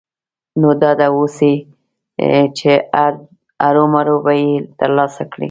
نو 0.59 0.69
ډاډه 0.81 1.07
اوسئ 1.17 1.53
چې 2.57 2.71
هرو 3.63 3.83
مرو 3.93 4.17
به 4.23 4.33
يې 4.43 4.53
ترلاسه 4.79 5.23
کړئ. 5.31 5.39